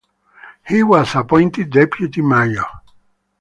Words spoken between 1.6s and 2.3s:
deputy